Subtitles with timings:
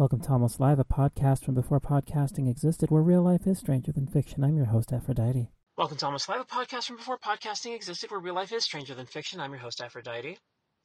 [0.00, 3.92] Welcome to Almost Live, a podcast from before podcasting existed, where real life is stranger
[3.92, 4.42] than fiction.
[4.42, 5.50] I'm your host, Aphrodite.
[5.76, 8.94] Welcome to Almost Live, a podcast from before podcasting existed, where real life is stranger
[8.94, 9.40] than fiction.
[9.40, 10.38] I'm your host, Aphrodite.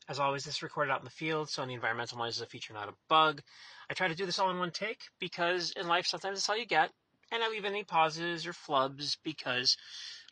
[0.09, 2.45] As always, this is recorded out in the field, so any environmental noise is a
[2.45, 3.41] feature, not a bug.
[3.89, 6.57] I try to do this all in one take because in life, sometimes it's all
[6.57, 6.91] you get,
[7.31, 9.77] and I leave any pauses or flubs because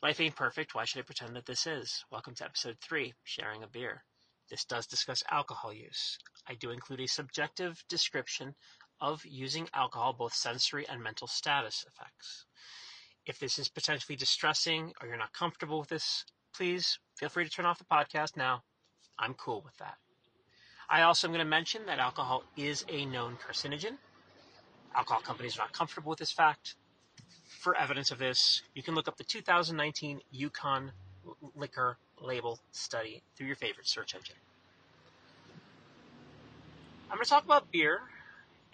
[0.02, 0.76] life ain't perfect.
[0.76, 2.04] Why should I pretend that this is?
[2.12, 4.04] Welcome to episode three, sharing a beer.
[4.54, 6.20] This does discuss alcohol use.
[6.48, 8.54] I do include a subjective description
[9.02, 12.46] of using alcohol, both sensory and mental status effects.
[13.26, 16.24] If this is potentially distressing or you're not comfortable with this,
[16.56, 18.62] please feel free to turn off the podcast now.
[19.18, 19.96] I'm cool with that.
[20.88, 23.98] I also am going to mention that alcohol is a known carcinogen.
[24.96, 26.76] Alcohol companies are not comfortable with this fact.
[27.48, 30.92] For evidence of this, you can look up the 2019 Yukon
[31.56, 34.36] Liquor Label Study through your favorite search engine.
[37.14, 38.00] I'm going to talk about beer,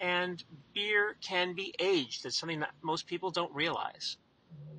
[0.00, 2.24] and beer can be aged.
[2.24, 4.16] It's something that most people don't realize.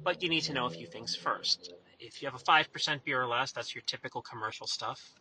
[0.03, 1.71] But you need to know a few things first.
[1.99, 5.13] If you have a 5% beer or less, that's your typical commercial stuff.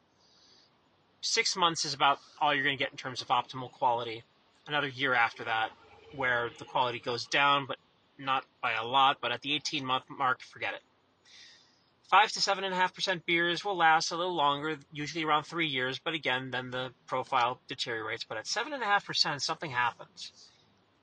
[1.21, 4.23] Six months is about all you're going to get in terms of optimal quality.
[4.67, 5.69] Another year after that,
[6.17, 7.77] where the quality goes down, but
[8.19, 10.81] not by a lot, but at the 18 month mark, forget it.
[12.11, 15.45] Five to seven and a half percent beers will last a little longer, usually around
[15.45, 18.25] three years, but again, then the profile deteriorates.
[18.25, 20.33] But at seven and a half percent, something happens.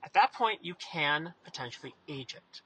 [0.02, 2.60] At that point, you can potentially age it.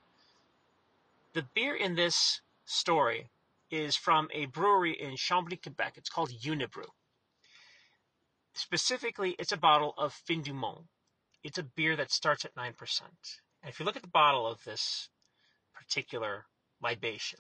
[1.35, 3.31] The beer in this story
[3.71, 5.95] is from a brewery in Chambly, Quebec.
[5.97, 6.91] It's called Unibroue.
[8.55, 10.89] Specifically, it's a bottle of Fin du Monde.
[11.45, 13.03] It's a beer that starts at 9%.
[13.63, 15.11] And if you look at the bottle of this
[15.75, 16.47] particular
[16.83, 17.39] libation,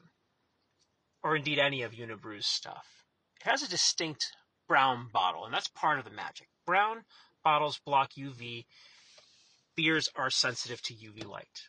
[1.23, 3.05] or indeed any of Unibroue's stuff.
[3.41, 4.33] It has a distinct
[4.69, 6.48] brown bottle, and that's part of the magic.
[6.67, 7.05] Brown
[7.45, 8.67] bottles block UV.
[9.77, 11.69] Beers are sensitive to UV light.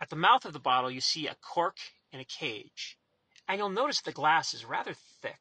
[0.00, 1.76] At the mouth of the bottle, you see a cork
[2.12, 2.98] in a cage,
[3.48, 5.40] and you'll notice the glass is rather thick,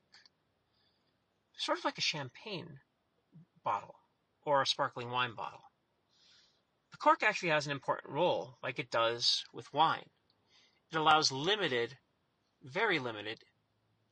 [1.57, 2.79] sort of like a champagne
[3.63, 3.95] bottle
[4.45, 5.71] or a sparkling wine bottle.
[6.91, 10.09] The cork actually has an important role, like it does with wine.
[10.91, 11.97] It allows limited
[12.67, 13.39] very limited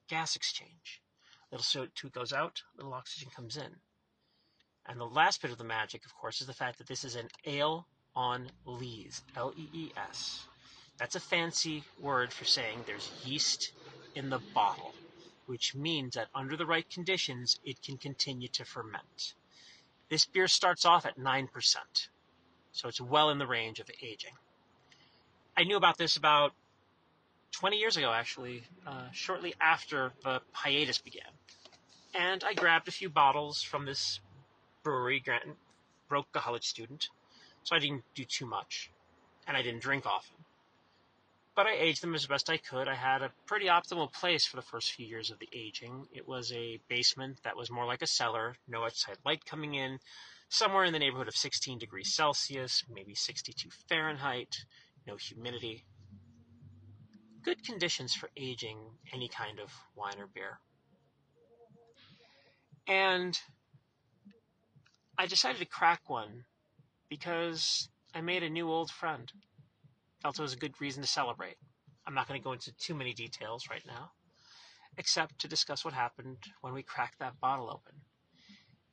[0.07, 1.01] gas exchange.
[1.51, 3.75] Little CO2 goes out, little oxygen comes in.
[4.87, 7.15] And the last bit of the magic, of course, is the fact that this is
[7.15, 10.45] an ale on lees, L E E S.
[10.97, 13.71] That's a fancy word for saying there's yeast
[14.15, 14.93] in the bottle,
[15.45, 19.33] which means that under the right conditions, it can continue to ferment.
[20.09, 21.47] This beer starts off at 9%,
[22.71, 24.35] so it's well in the range of aging.
[25.57, 26.53] I knew about this about
[27.55, 31.31] 20 years ago, actually, uh, shortly after the hiatus began.
[32.13, 34.19] And I grabbed a few bottles from this
[34.83, 35.55] brewery, Grant,
[36.09, 37.07] broke a college student,
[37.63, 38.91] so I didn't do too much,
[39.47, 40.35] and I didn't drink often.
[41.55, 42.89] But I aged them as best I could.
[42.89, 46.07] I had a pretty optimal place for the first few years of the aging.
[46.11, 49.99] It was a basement that was more like a cellar, no outside light coming in,
[50.49, 54.65] somewhere in the neighborhood of 16 degrees Celsius, maybe 62 Fahrenheit,
[55.07, 55.85] no humidity
[57.45, 58.79] good conditions for aging
[59.13, 60.59] any kind of wine or beer.
[62.87, 63.39] And
[65.17, 66.45] I decided to crack one
[67.07, 69.31] because I made a new old friend.
[70.23, 71.57] Felt it was a good reason to celebrate.
[72.07, 74.11] I'm not going to go into too many details right now,
[74.97, 78.01] except to discuss what happened when we cracked that bottle open.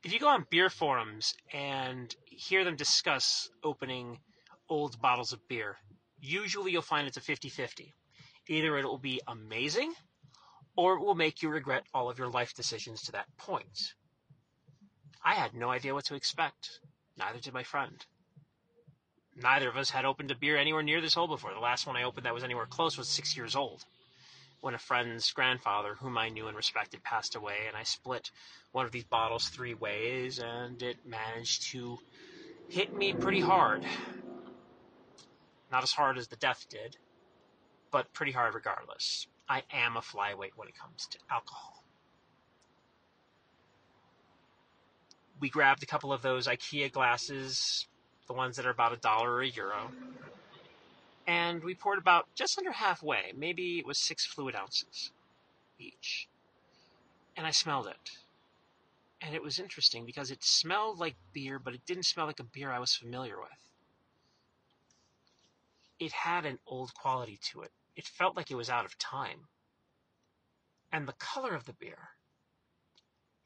[0.04, 4.18] If you go on beer forums and hear them discuss opening
[4.68, 5.76] old bottles of beer,
[6.20, 7.94] usually you'll find it's a 50 50.
[8.48, 9.94] Either it will be amazing
[10.76, 13.94] or it will make you regret all of your life decisions to that point.
[15.24, 16.80] I had no idea what to expect.
[17.16, 18.04] Neither did my friend.
[19.34, 21.54] Neither of us had opened a beer anywhere near this hole before.
[21.54, 23.84] The last one I opened that was anywhere close was six years old.
[24.60, 28.30] When a friend's grandfather, whom I knew and respected, passed away, and I split
[28.72, 31.98] one of these bottles three ways, and it managed to
[32.68, 33.84] hit me pretty hard.
[35.70, 36.96] Not as hard as the death did,
[37.92, 39.28] but pretty hard regardless.
[39.48, 41.84] I am a flyweight when it comes to alcohol.
[45.38, 47.86] We grabbed a couple of those IKEA glasses,
[48.26, 49.92] the ones that are about a dollar or a euro,
[51.26, 53.32] and we poured about just under halfway.
[53.36, 55.12] Maybe it was six fluid ounces
[55.78, 56.28] each.
[57.36, 58.10] And I smelled it.
[59.20, 62.44] And it was interesting because it smelled like beer, but it didn't smell like a
[62.44, 63.50] beer I was familiar with.
[66.00, 69.48] It had an old quality to it it felt like it was out of time.
[70.90, 72.10] And the color of the beer.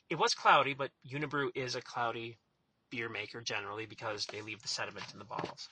[0.08, 2.38] It was cloudy, but Unibroue is a cloudy
[2.90, 5.68] beer maker generally because they leave the sediment in the bottles.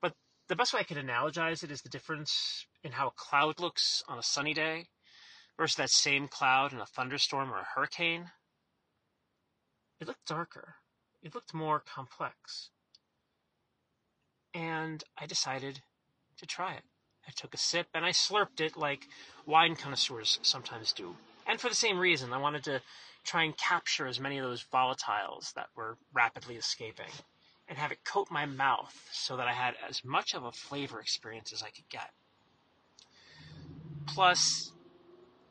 [0.00, 0.14] But
[0.48, 4.02] the best way I could analogize it is the difference in how a cloud looks
[4.08, 4.86] on a sunny day
[5.56, 8.30] versus that same cloud in a thunderstorm or a hurricane.
[10.00, 10.76] It looked darker.
[11.22, 12.70] It looked more complex.
[14.52, 15.82] And I decided
[16.38, 16.82] to try it.
[17.26, 19.08] I took a sip and I slurped it like
[19.46, 21.16] wine connoisseurs sometimes do.
[21.46, 22.80] And for the same reason, I wanted to
[23.24, 27.10] try and capture as many of those volatiles that were rapidly escaping
[27.68, 31.00] and have it coat my mouth so that I had as much of a flavor
[31.00, 32.10] experience as I could get.
[34.06, 34.72] Plus,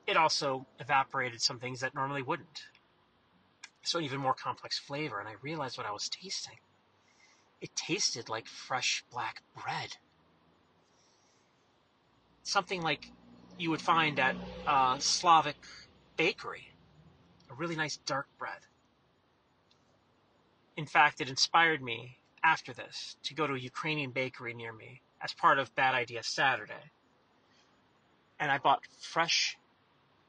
[0.06, 2.64] it also evaporated some things that normally wouldn't.
[3.82, 6.60] So, an even more complex flavor, and I realized what I was tasting.
[7.60, 9.98] It tasted like fresh black bread.
[12.44, 13.12] Something like
[13.58, 14.36] you would find at
[14.68, 15.56] a Slavic
[16.18, 16.68] bakery.
[17.50, 18.60] A really nice dark bread.
[20.76, 25.02] In fact, it inspired me after this to go to a Ukrainian bakery near me
[25.22, 26.92] as part of Bad Idea Saturday.
[28.40, 29.58] And I bought fresh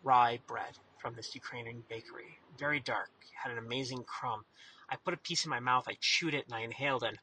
[0.02, 2.38] rye bread from this Ukrainian bakery.
[2.58, 3.10] Very dark,
[3.42, 4.44] had an amazing crumb.
[4.88, 7.18] I put a piece in my mouth, I chewed it, and I inhaled, and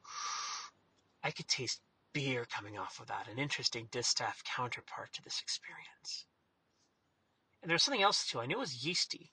[1.23, 1.81] I could taste
[2.13, 6.25] beer coming off of that, an interesting distaff counterpart to this experience.
[7.61, 8.39] And there's something else too.
[8.39, 9.31] I knew it was yeasty,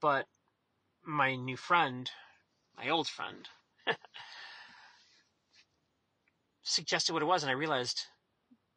[0.00, 0.26] but
[1.04, 2.10] my new friend,
[2.76, 3.48] my old friend,
[6.62, 8.06] suggested what it was, and I realized,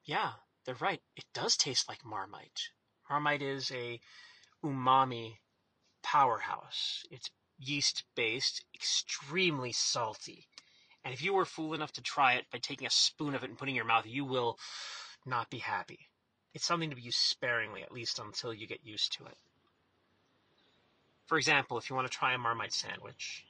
[0.06, 0.34] yeah,
[0.66, 1.02] they're right.
[1.16, 2.70] It does taste like Marmite.
[3.10, 4.00] Marmite is a
[4.64, 5.38] umami
[6.02, 7.04] powerhouse.
[7.12, 10.48] It's yeast based, extremely salty.
[11.04, 13.50] And if you were fool enough to try it by taking a spoon of it
[13.50, 14.58] and putting it in your mouth, you will
[15.26, 16.08] not be happy.
[16.54, 19.38] It's something to be used sparingly, at least until you get used to it.
[21.26, 23.46] For example, if you want to try a Marmite sandwich,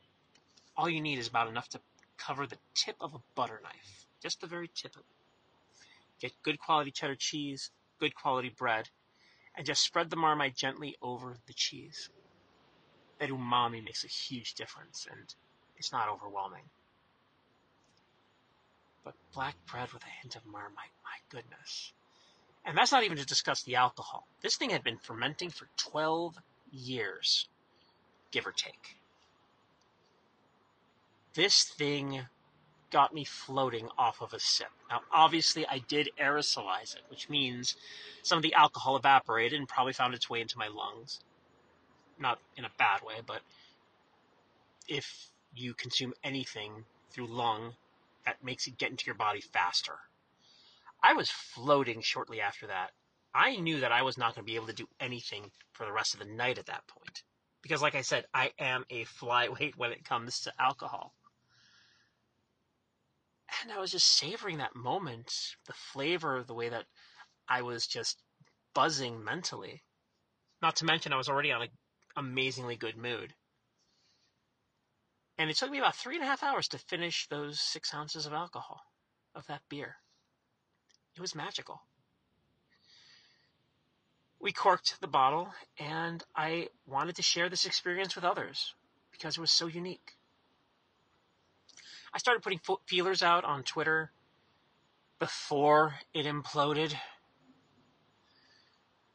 [0.78, 1.82] all you need is about enough to
[2.18, 5.06] cover the tip of a butter knife, just the very tip of it.
[6.20, 8.90] Get good quality cheddar cheese, good quality bread,
[9.56, 12.10] and just spread the Marmite gently over the cheese.
[13.20, 15.34] That umami makes a huge difference, and
[15.76, 16.64] it's not overwhelming.
[19.04, 21.92] But black bread with a hint of Marmite, my goodness.
[22.66, 24.28] And that's not even to discuss the alcohol.
[24.42, 26.38] This thing had been fermenting for 12
[26.72, 27.48] years,
[28.32, 28.96] give or take.
[31.34, 32.28] This thing
[32.92, 34.70] got me floating off of a sip.
[34.90, 37.76] Now, obviously, I did aerosolize it, which means
[38.22, 41.20] some of the alcohol evaporated and probably found its way into my lungs.
[42.20, 43.42] Not in a bad way, but
[44.88, 47.74] if you consume anything through lung,
[48.26, 49.98] that makes it get into your body faster.
[51.02, 52.92] I was floating shortly after that.
[53.36, 55.92] I knew that I was not going to be able to do anything for the
[55.92, 57.24] rest of the night at that point.
[57.62, 61.14] Because, like I said, I am a flyweight when it comes to alcohol.
[63.62, 65.32] And I was just savoring that moment,
[65.66, 66.86] the flavor, the way that
[67.48, 68.22] I was just
[68.74, 69.84] buzzing mentally.
[70.62, 71.70] Not to mention, I was already on an
[72.16, 73.34] amazingly good mood.
[75.38, 78.26] And it took me about three and a half hours to finish those six ounces
[78.26, 78.82] of alcohol,
[79.34, 79.98] of that beer.
[81.16, 81.82] It was magical.
[84.40, 88.76] We corked the bottle, and I wanted to share this experience with others
[89.12, 90.18] because it was so unique.
[92.14, 94.12] I started putting feelers out on Twitter
[95.18, 96.94] before it imploded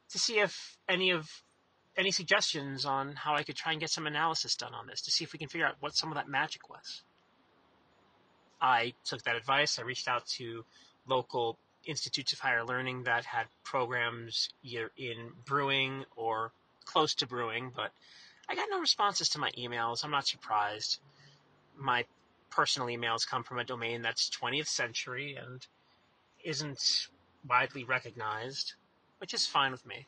[0.09, 1.43] to see if any of
[1.99, 5.11] any suggestions on how I could try and get some analysis done on this to
[5.11, 7.03] see if we can figure out what some of that magic was.
[8.61, 9.77] I took that advice.
[9.77, 10.63] I reached out to
[11.07, 16.53] local institutes of higher learning that had programs either in brewing or
[16.85, 17.91] close to brewing, but
[18.49, 20.03] I got no responses to my emails.
[20.03, 20.99] I'm not surprised.
[21.77, 22.05] My
[22.49, 25.65] personal emails come from a domain that's 20th century and
[26.43, 26.79] isn't
[27.47, 28.73] widely recognized,
[29.19, 30.07] which is fine with me.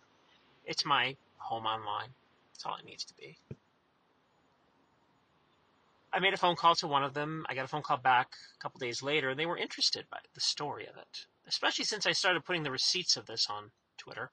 [0.66, 2.10] It's my home online.
[2.54, 3.38] That's all it needs to be.
[6.14, 7.46] I made a phone call to one of them.
[7.50, 10.20] I got a phone call back a couple days later, and they were interested by
[10.34, 14.30] the story of it, especially since I started putting the receipts of this on Twitter.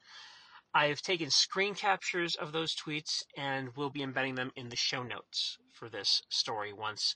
[0.75, 5.03] I've taken screen captures of those tweets and will be embedding them in the show
[5.03, 7.15] notes for this story once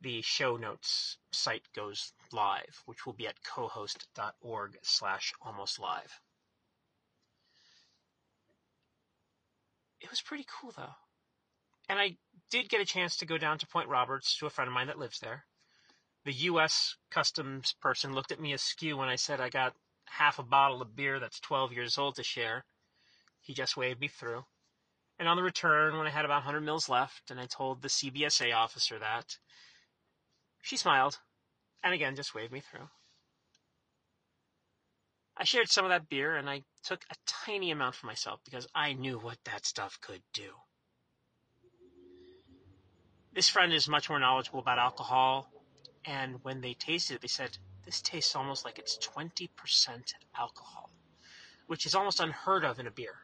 [0.00, 6.20] the show notes site goes live, which will be at cohost.org slash almost live.
[10.02, 10.94] It was pretty cool though.
[11.88, 12.16] And I
[12.50, 14.88] did get a chance to go down to Point Roberts to a friend of mine
[14.88, 15.46] that lives there.
[16.24, 16.96] The U.S.
[17.10, 19.74] customs person looked at me askew when I said I got
[20.06, 22.64] half a bottle of beer that's 12 years old to share.
[23.40, 24.44] He just waved me through.
[25.18, 27.88] And on the return, when I had about 100 mils left, and I told the
[27.88, 29.38] CBSA officer that,
[30.60, 31.18] she smiled
[31.82, 32.88] and again just waved me through.
[35.42, 38.68] I shared some of that beer and I took a tiny amount for myself because
[38.76, 40.52] I knew what that stuff could do.
[43.32, 45.50] This friend is much more knowledgeable about alcohol,
[46.04, 49.48] and when they tasted it, they said, This tastes almost like it's 20%
[50.38, 50.90] alcohol,
[51.66, 53.16] which is almost unheard of in a beer.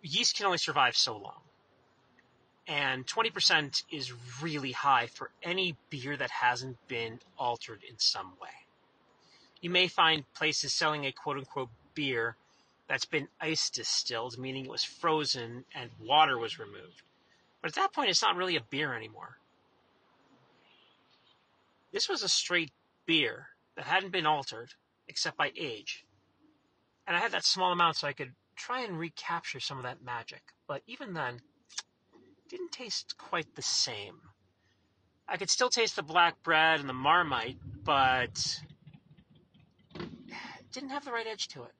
[0.00, 1.42] Yeast can only survive so long.
[2.68, 8.67] And 20% is really high for any beer that hasn't been altered in some way
[9.60, 12.36] you may find places selling a quote unquote beer
[12.88, 17.02] that's been ice distilled, meaning it was frozen and water was removed.
[17.60, 19.38] But at that point, it's not really a beer anymore.
[21.92, 22.70] This was a straight
[23.06, 24.74] beer that hadn't been altered
[25.08, 26.04] except by age.
[27.06, 30.02] And I had that small amount so I could try and recapture some of that
[30.02, 30.42] magic.
[30.66, 31.40] But even then,
[32.48, 34.20] didn't taste quite the same.
[35.28, 38.60] I could still taste the black bread and the marmite, but
[40.78, 41.72] didn't have the right edge to it.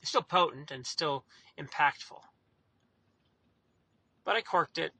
[0.00, 1.24] It's still potent and still
[1.58, 2.20] impactful.
[4.24, 4.92] But I corked it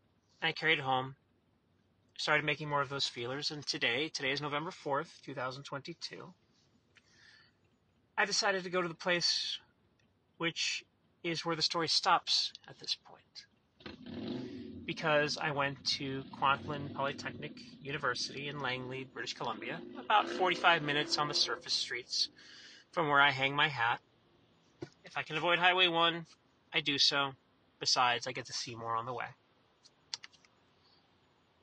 [0.42, 1.14] and I carried it home.
[2.18, 6.32] Started making more of those feelers, and today, today is November 4th, 2022.
[8.16, 9.58] I decided to go to the place
[10.38, 10.82] which
[11.22, 13.45] is where the story stops at this point.
[14.86, 17.52] Because I went to Kwantlen Polytechnic
[17.82, 22.28] University in Langley, British Columbia, about 45 minutes on the surface streets
[22.92, 24.00] from where I hang my hat.
[25.04, 26.24] If I can avoid Highway 1,
[26.72, 27.32] I do so.
[27.80, 29.26] Besides, I get to see more on the way.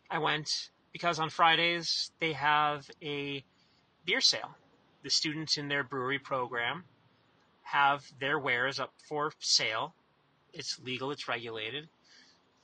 [0.10, 3.44] I went because on Fridays they have a
[4.06, 4.56] beer sale.
[5.02, 6.84] The students in their brewery program
[7.64, 9.96] have their wares up for sale.
[10.54, 11.90] It's legal, it's regulated.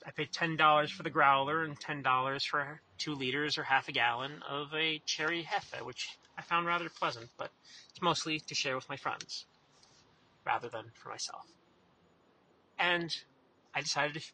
[0.05, 4.41] I paid $10 for the growler and $10 for two liters or half a gallon
[4.47, 7.51] of a cherry hefe, which I found rather pleasant, but
[7.89, 9.45] it's mostly to share with my friends
[10.45, 11.45] rather than for myself.
[12.77, 13.15] And
[13.75, 14.27] I decided to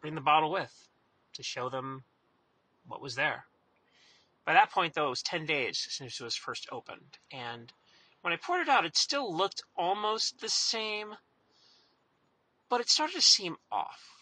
[0.00, 0.88] bring the bottle with
[1.34, 2.02] to show them
[2.86, 3.46] what was there.
[4.44, 7.18] By that point, though, it was 10 days since it was first opened.
[7.30, 7.72] And
[8.22, 11.14] when I poured it out, it still looked almost the same,
[12.68, 14.21] but it started to seem off.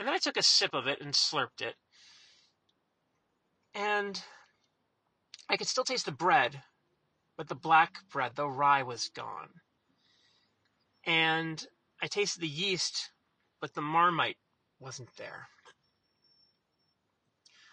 [0.00, 1.74] And then I took a sip of it and slurped it.
[3.74, 4.18] And
[5.46, 6.62] I could still taste the bread,
[7.36, 9.50] but the black bread, the rye was gone.
[11.04, 11.62] And
[12.02, 13.10] I tasted the yeast,
[13.60, 14.38] but the marmite
[14.78, 15.48] wasn't there.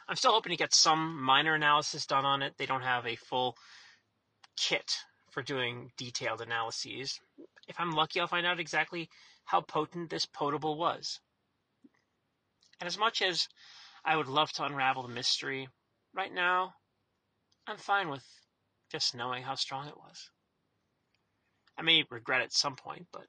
[0.10, 2.56] I'm still hoping to get some minor analysis done on it.
[2.58, 3.56] They don't have a full
[4.58, 4.98] kit
[5.32, 7.22] for doing detailed analyses.
[7.70, 9.10] If I'm lucky, I'll find out exactly
[9.46, 11.22] how potent this potable was.
[12.80, 13.48] And as much as
[14.06, 15.68] I would love to unravel the mystery,
[16.14, 16.74] right now
[17.68, 18.24] I'm fine with
[18.92, 20.30] just knowing how strong it was.
[21.78, 23.26] I may regret at some point, but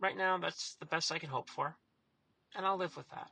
[0.00, 1.76] right now that's the best I can hope for,
[2.54, 3.30] and I'll live with that.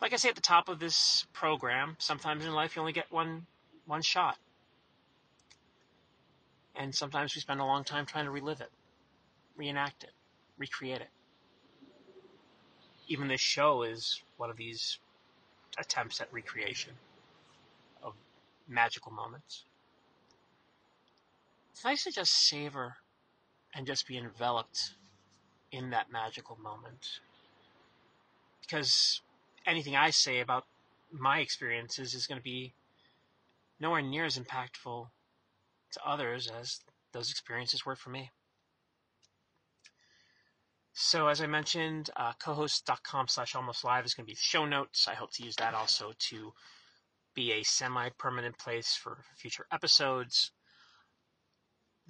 [0.00, 3.10] Like I say at the top of this program, sometimes in life you only get
[3.10, 3.46] one
[3.86, 4.36] one shot.
[6.74, 8.70] And sometimes we spend a long time trying to relive it,
[9.56, 10.12] reenact it,
[10.58, 11.10] recreate it.
[13.12, 14.98] Even this show is one of these
[15.76, 16.94] attempts at recreation
[18.02, 18.14] of
[18.66, 19.64] magical moments.
[21.72, 22.96] It's nice to just savor
[23.74, 24.94] and just be enveloped
[25.70, 27.20] in that magical moment.
[28.62, 29.20] Because
[29.66, 30.64] anything I say about
[31.10, 32.72] my experiences is going to be
[33.78, 35.08] nowhere near as impactful
[35.90, 36.80] to others as
[37.12, 38.30] those experiences were for me.
[40.94, 44.66] So as I mentioned, uh, cohost.com slash almost live is going to be the show
[44.66, 45.08] notes.
[45.08, 46.52] I hope to use that also to
[47.34, 50.52] be a semi permanent place for future episodes.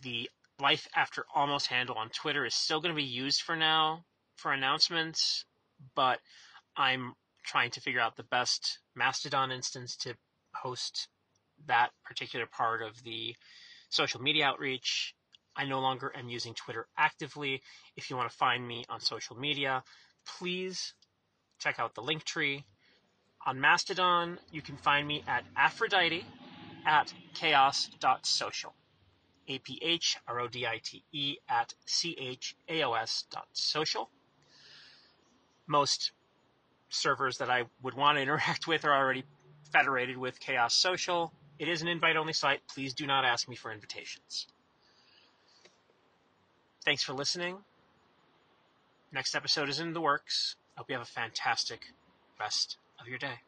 [0.01, 0.29] The
[0.61, 4.05] Life After Almost handle on Twitter is still going to be used for now
[4.37, 5.45] for announcements,
[5.95, 6.19] but
[6.77, 10.15] I'm trying to figure out the best Mastodon instance to
[10.55, 11.09] host
[11.67, 13.35] that particular part of the
[13.91, 15.15] social media outreach.
[15.56, 17.62] I no longer am using Twitter actively.
[17.97, 19.82] If you want to find me on social media,
[20.38, 20.94] please
[21.59, 22.64] check out the link tree
[23.44, 26.25] on Mastodon, you can find me at Aphrodite
[26.87, 28.75] at chaos.social.
[29.49, 33.25] A P H R O D I T E at C H A O S
[33.30, 34.09] dot social.
[35.66, 36.12] Most
[36.88, 39.25] servers that I would want to interact with are already
[39.73, 41.32] federated with Chaos Social.
[41.59, 42.61] It is an invite only site.
[42.68, 44.47] Please do not ask me for invitations.
[46.85, 47.59] Thanks for listening.
[49.12, 50.57] Next episode is in the works.
[50.77, 51.81] I Hope you have a fantastic
[52.41, 53.41] rest of your day.